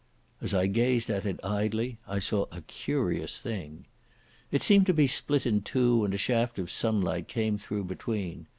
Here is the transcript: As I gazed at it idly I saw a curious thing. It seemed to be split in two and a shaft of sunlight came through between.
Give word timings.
As 0.41 0.51
I 0.55 0.65
gazed 0.65 1.11
at 1.11 1.27
it 1.27 1.39
idly 1.43 1.99
I 2.07 2.17
saw 2.17 2.47
a 2.51 2.61
curious 2.63 3.39
thing. 3.39 3.85
It 4.51 4.63
seemed 4.63 4.87
to 4.87 4.95
be 4.95 5.05
split 5.05 5.45
in 5.45 5.61
two 5.61 6.03
and 6.03 6.11
a 6.11 6.17
shaft 6.17 6.57
of 6.57 6.71
sunlight 6.71 7.27
came 7.27 7.59
through 7.59 7.83
between. 7.83 8.47